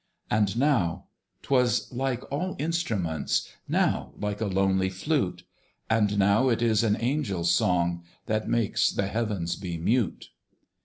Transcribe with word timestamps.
And 0.31 0.57
now 0.57 1.05
'twas 1.43 1.93
like 1.93 2.23
all 2.31 2.55
instruments, 2.57 3.47
Now 3.67 4.13
like 4.17 4.41
a 4.41 4.47
lonely 4.47 4.89
flute; 4.89 5.43
And 5.91 6.17
now 6.17 6.49
it 6.49 6.63
is 6.63 6.83
an 6.83 6.95
angel's 6.95 7.51
song, 7.51 8.03
That 8.25 8.49
makes 8.49 8.89
the 8.89 9.05
Heavens 9.05 9.55
be 9.55 9.77
mute. 9.77 10.29